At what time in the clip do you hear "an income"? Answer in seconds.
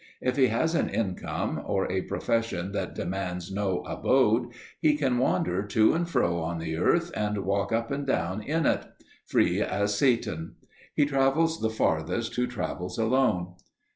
0.73-1.61